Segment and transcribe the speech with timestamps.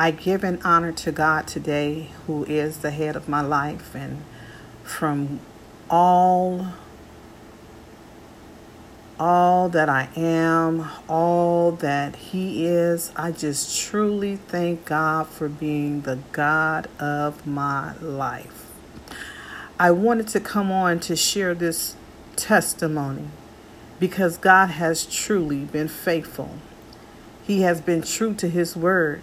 [0.00, 4.24] I give an honor to God today, who is the head of my life, and
[4.82, 5.40] from
[5.90, 6.68] all
[9.18, 13.12] all that I am, all that He is.
[13.14, 18.70] I just truly thank God for being the God of my life.
[19.78, 21.94] I wanted to come on to share this
[22.36, 23.28] testimony
[23.98, 26.56] because God has truly been faithful.
[27.46, 29.20] He has been true to His word,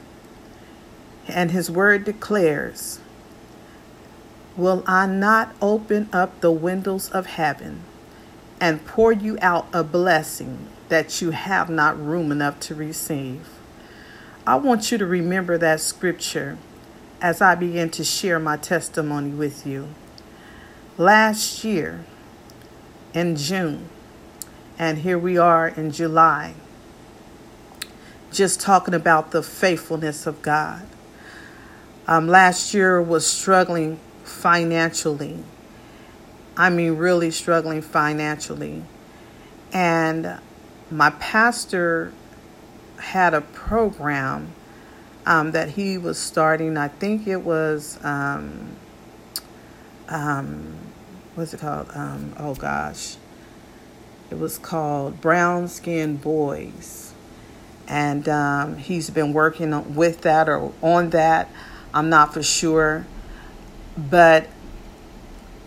[1.28, 3.00] and His word declares,
[4.56, 7.84] Will I not open up the windows of heaven?
[8.60, 13.48] and pour you out a blessing that you have not room enough to receive.
[14.46, 16.58] I want you to remember that scripture
[17.22, 19.90] as I begin to share my testimony with you.
[20.98, 22.06] Last year
[23.14, 23.90] in June,
[24.80, 26.54] and here we are in July,
[28.32, 30.84] just talking about the faithfulness of God.
[32.08, 35.44] Um, last year was struggling financially
[36.58, 38.84] I mean, really struggling financially.
[39.72, 40.40] And
[40.90, 42.12] my pastor
[42.98, 44.54] had a program
[45.28, 46.76] um, that he was starting.
[46.76, 48.72] I think it was, um,
[50.10, 50.76] um,
[51.36, 51.92] what's it called?
[51.94, 53.18] Um, oh gosh.
[54.32, 57.14] It was called Brown Skin Boys.
[57.88, 61.50] And um, he's been working with that or on that.
[61.98, 63.08] I'm not for sure.
[63.98, 64.48] But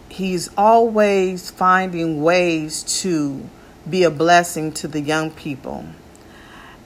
[0.08, 3.48] he's always finding ways to
[3.88, 5.86] be a blessing to the young people.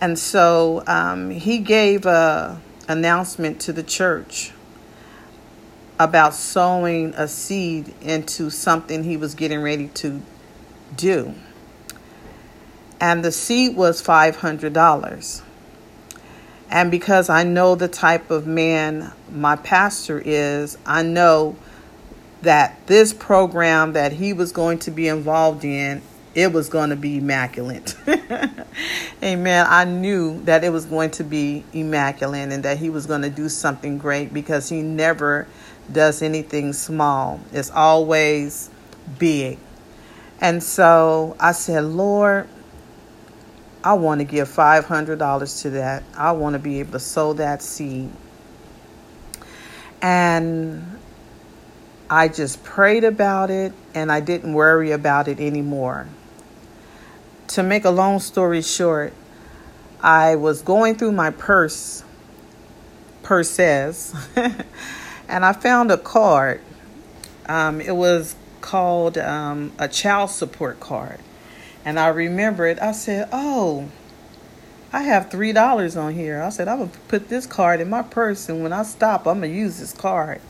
[0.00, 4.52] And so um, he gave a announcement to the church
[5.98, 10.22] about sowing a seed into something he was getting ready to
[10.96, 11.34] do.
[12.98, 15.42] And the seed was $500.
[16.74, 21.54] And because I know the type of man my pastor is, I know
[22.42, 26.02] that this program that he was going to be involved in
[26.34, 27.94] it was going to be immaculate.
[29.22, 29.66] Amen.
[29.68, 33.30] I knew that it was going to be immaculate and that he was going to
[33.30, 35.46] do something great because he never
[35.92, 37.38] does anything small.
[37.52, 38.68] It's always
[39.16, 39.58] big.
[40.40, 42.48] And so I said, Lord,
[43.84, 46.04] I want to give $500 to that.
[46.16, 48.10] I want to be able to sow that seed.
[50.00, 50.98] And
[52.08, 56.08] I just prayed about it and I didn't worry about it anymore.
[57.48, 59.12] To make a long story short,
[60.00, 62.04] I was going through my purse,
[63.22, 64.14] purses,
[65.28, 66.62] and I found a card.
[67.46, 71.20] Um, it was called um, a child support card.
[71.84, 72.80] And I remember it.
[72.80, 73.88] I said, Oh,
[74.92, 76.40] I have $3 on here.
[76.40, 79.40] I said, I'm to put this card in my purse, and when I stop, I'm
[79.40, 80.40] to use this card.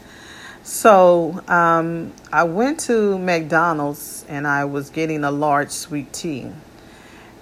[0.65, 6.51] So um, I went to McDonald's and I was getting a large sweet tea.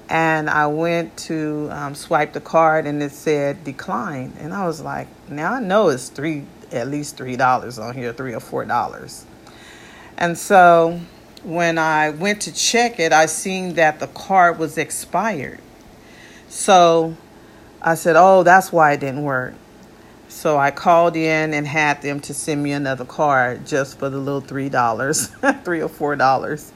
[0.09, 4.32] And I went to um, swipe the card and it said decline.
[4.41, 8.12] And I was like, now I know it's three, at least three dollars on here,
[8.12, 9.24] three or four dollars.
[10.19, 11.00] And so
[11.44, 15.60] when I went to check it, I seen that the card was expired.
[16.48, 17.16] So
[17.80, 19.54] I said, oh, that's why it didn't work.
[20.28, 24.19] So I called in and had them to send me another card just for the
[24.19, 25.26] little three dollars,
[25.64, 26.72] three or four dollars.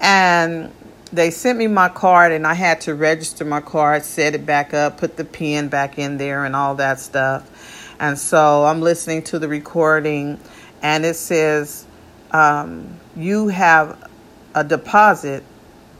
[0.00, 0.72] And
[1.12, 4.74] they sent me my card and I had to register my card, set it back
[4.74, 7.96] up, put the pin back in there and all that stuff.
[7.98, 10.38] And so I'm listening to the recording
[10.82, 11.86] and it says
[12.32, 14.08] um, you have
[14.54, 15.42] a deposit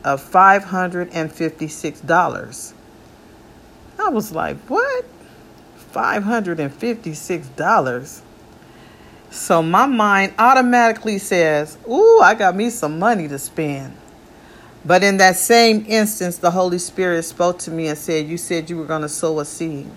[0.04, 2.72] of $556.
[3.98, 5.06] I was like, what?
[5.92, 8.20] $556.
[9.30, 13.96] So my mind automatically says, Ooh, I got me some money to spend.
[14.84, 18.70] But in that same instance, the Holy Spirit spoke to me and said, You said
[18.70, 19.90] you were going to sow a seed.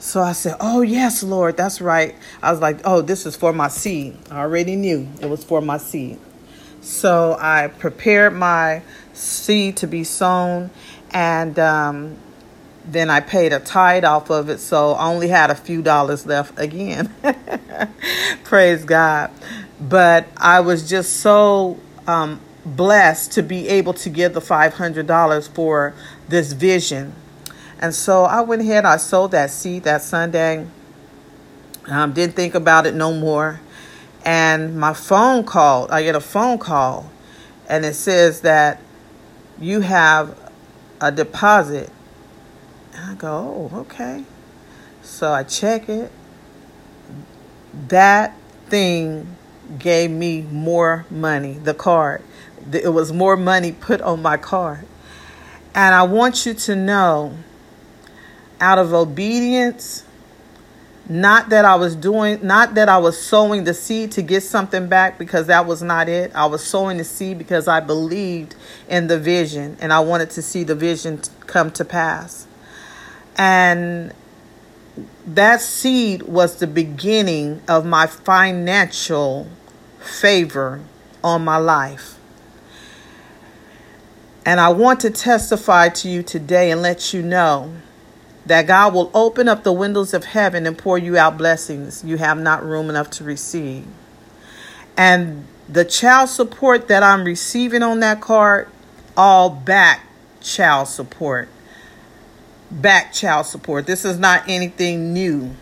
[0.00, 2.16] So I said, Oh, yes, Lord, that's right.
[2.42, 4.16] I was like, Oh, this is for my seed.
[4.30, 6.18] I already knew it was for my seed.
[6.80, 8.82] So I prepared my
[9.12, 10.70] seed to be sown.
[11.12, 12.16] And um,
[12.84, 16.24] then I paid a tithe off of it, so I only had a few dollars
[16.24, 17.14] left again.
[18.44, 19.30] Praise God.
[19.80, 25.94] But I was just so um, blessed to be able to give the $500 for
[26.28, 27.14] this vision.
[27.80, 30.66] And so I went ahead, I sold that seed that Sunday.
[31.88, 33.60] Um, didn't think about it no more.
[34.24, 35.90] And my phone called.
[35.90, 37.10] I get a phone call,
[37.68, 38.80] and it says that
[39.58, 40.38] you have
[41.00, 41.90] a deposit
[43.02, 44.24] I go, oh, okay.
[45.02, 46.10] So I check it.
[47.88, 48.36] That
[48.66, 49.36] thing
[49.78, 52.22] gave me more money, the card.
[52.72, 54.86] It was more money put on my card.
[55.74, 57.36] And I want you to know
[58.60, 60.04] out of obedience,
[61.08, 64.88] not that I was doing, not that I was sowing the seed to get something
[64.88, 66.30] back because that was not it.
[66.34, 68.54] I was sowing the seed because I believed
[68.88, 72.46] in the vision and I wanted to see the vision come to pass.
[73.36, 74.12] And
[75.26, 79.48] that seed was the beginning of my financial
[79.98, 80.80] favor
[81.24, 82.18] on my life.
[84.44, 87.74] And I want to testify to you today and let you know
[88.46, 92.16] that God will open up the windows of heaven and pour you out blessings you
[92.16, 93.86] have not room enough to receive.
[94.96, 98.68] And the child support that I'm receiving on that card,
[99.16, 100.06] all back
[100.40, 101.48] child support.
[102.70, 103.86] Back child support.
[103.86, 105.54] This is not anything new.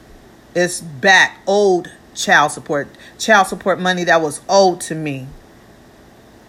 [0.54, 2.88] It's back old child support.
[3.18, 5.26] Child support money that was owed to me.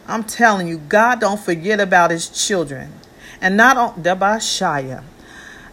[0.08, 2.94] I'm telling you, God don't forget about his children.
[3.42, 5.04] And not on Dabashaya.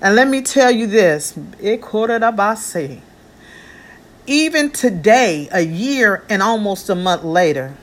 [0.02, 1.38] And let me tell you this.
[1.62, 1.78] Eh,
[4.26, 7.76] Even today, a year and almost a month later,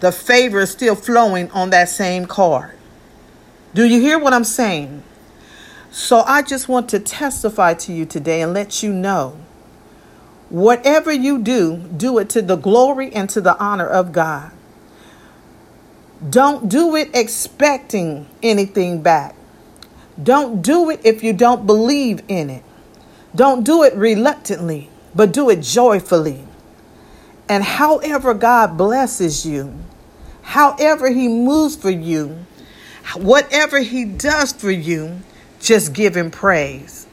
[0.00, 2.76] the favor is still flowing on that same card.
[3.74, 5.02] Do you hear what I'm saying?
[5.92, 9.38] So I just want to testify to you today and let you know
[10.50, 14.52] whatever you do, do it to the glory and to the honor of God.
[16.30, 19.35] Don't do it expecting anything back.
[20.22, 22.62] Don't do it if you don't believe in it.
[23.34, 26.44] Don't do it reluctantly, but do it joyfully.
[27.48, 29.74] And however God blesses you,
[30.42, 32.46] however He moves for you,
[33.14, 35.20] whatever He does for you,
[35.60, 37.06] just give Him praise.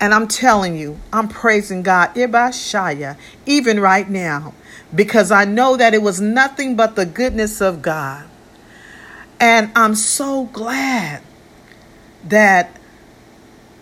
[0.00, 4.52] And I'm telling you, I'm praising God, Ibashaya, even right now
[4.94, 8.26] because I know that it was nothing but the goodness of God.
[9.40, 11.22] And I'm so glad
[12.28, 12.78] that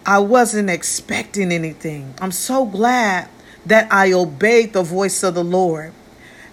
[0.06, 2.14] I wasn't expecting anything.
[2.20, 3.28] I'm so glad
[3.66, 5.92] that I obeyed the voice of the Lord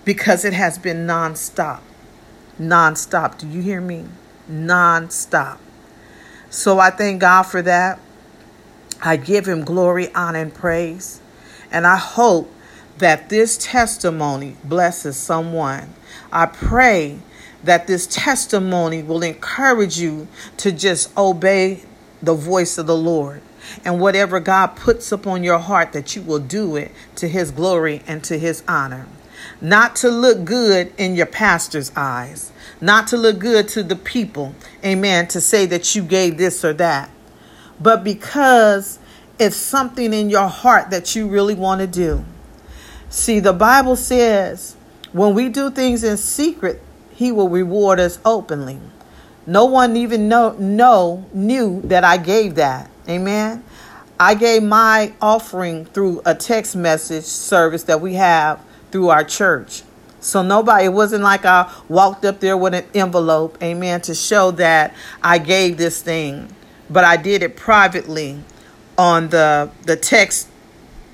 [0.06, 1.82] because it has been nonstop.
[2.60, 3.38] Nonstop.
[3.38, 4.06] Do you hear me?
[4.50, 5.58] Nonstop.
[6.50, 8.00] So I thank God for that.
[9.02, 11.22] I give him glory, honor, and praise.
[11.72, 12.52] And I hope
[13.00, 15.94] that this testimony blesses someone.
[16.32, 17.20] I pray
[17.64, 20.28] that this testimony will encourage you
[20.58, 21.84] to just obey
[22.22, 23.42] the voice of the Lord.
[23.86, 28.02] And whatever God puts upon your heart, that you will do it to his glory
[28.08, 29.08] and to his honor.
[29.60, 34.56] Not to look good in your pastor's eyes, not to look good to the people,
[34.84, 37.10] amen, to say that you gave this or that,
[37.80, 39.00] but because
[39.40, 42.24] it's something in your heart that you really want to do.
[43.10, 44.76] See, the Bible says
[45.12, 46.82] when we do things in secret,
[47.22, 48.80] he will reward us openly.
[49.46, 52.90] No one even know, know knew that I gave that.
[53.08, 53.64] Amen.
[54.20, 58.60] I gave my offering through a text message service that we have
[58.90, 59.84] through our church.
[60.20, 64.50] So nobody, it wasn't like I walked up there with an envelope, amen, to show
[64.52, 66.48] that I gave this thing.
[66.90, 68.40] But I did it privately
[68.98, 70.50] on the the text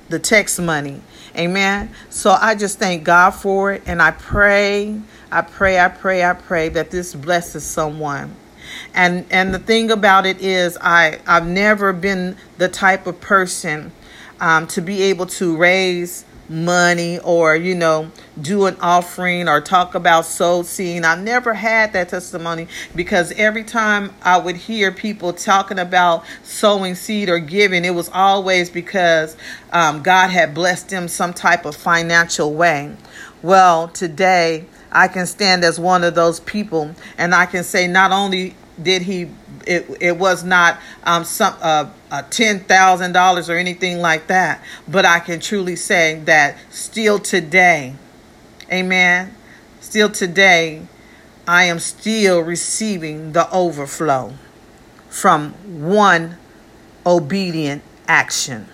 [0.09, 1.01] the text money.
[1.35, 1.91] Amen.
[2.09, 3.83] So I just thank God for it.
[3.85, 4.99] And I pray,
[5.31, 8.35] I pray, I pray, I pray that this blesses someone.
[8.93, 13.91] And and the thing about it is I, I've never been the type of person
[14.39, 18.11] um, to be able to raise money or you know
[18.41, 21.03] do an offering or talk about soul seeing.
[21.03, 26.95] I never had that testimony because every time i would hear people talking about sowing
[26.95, 29.35] seed or giving it was always because
[29.71, 32.95] um, god had blessed them some type of financial way.
[33.41, 38.11] Well today i can stand as one of those people and i can say not
[38.11, 39.29] only did he
[39.67, 44.63] it, it was not um, some uh, uh, ten thousand dollars or anything like that,
[44.87, 47.95] but I can truly say that still today,
[48.71, 49.33] Amen.
[49.79, 50.81] Still today,
[51.47, 54.33] I am still receiving the overflow
[55.09, 56.37] from one
[57.05, 58.67] obedient action.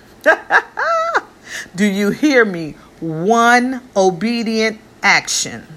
[1.76, 2.72] Do you hear me?
[3.00, 5.68] One obedient action.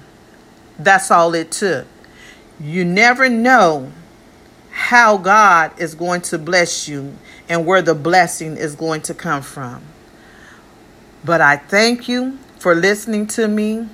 [0.79, 1.85] That's all it took.
[2.59, 3.91] You never know
[4.77, 7.15] how God is going to bless you
[7.49, 9.81] and where the blessing is going to come from.
[11.25, 13.89] But I thank you for listening to me.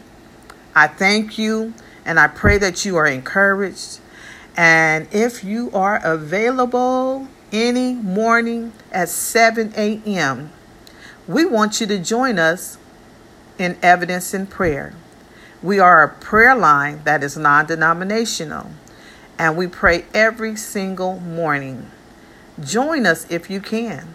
[0.75, 1.73] I thank you
[2.03, 4.01] and I pray that you are encouraged.
[4.57, 10.51] And if you are available any morning at 7 a.m.,
[11.29, 12.77] we want you to join us
[13.57, 14.93] in Evidence in Prayer.
[15.61, 18.71] We are a prayer line that is non denominational,
[19.43, 21.91] and we pray every single morning.
[22.63, 24.13] Join us if you can.